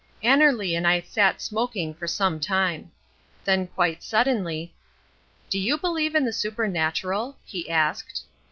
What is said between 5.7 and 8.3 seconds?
believe in the supernatural?" he asked.